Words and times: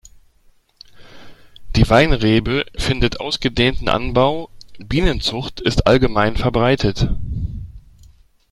Die 1.75 1.87
Weinrebe 1.87 2.65
findet 2.75 3.19
ausgedehnten 3.19 3.87
Anbau, 3.87 4.49
Bienenzucht 4.79 5.59
ist 5.61 5.85
allgemein 5.85 6.35
verbreitet. 6.35 7.07